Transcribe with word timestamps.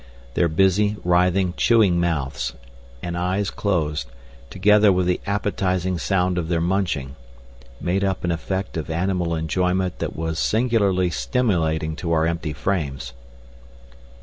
Their 0.33 0.47
busy, 0.47 0.97
writhing, 1.03 1.53
chewing 1.57 1.99
mouths, 1.99 2.53
and 3.03 3.15
eyes 3.15 3.51
closed, 3.51 4.07
together 4.49 4.91
with 4.91 5.05
the 5.05 5.21
appetising 5.27 5.99
sound 5.99 6.39
of 6.39 6.47
their 6.49 6.59
munching, 6.59 7.15
made 7.79 8.03
up 8.03 8.23
an 8.23 8.31
effect 8.31 8.77
of 8.77 8.89
animal 8.89 9.35
enjoyment 9.35 9.99
that 9.99 10.15
was 10.15 10.39
singularly 10.39 11.11
stimulating 11.11 11.95
to 11.97 12.13
our 12.13 12.25
empty 12.25 12.51
frames. 12.51 13.13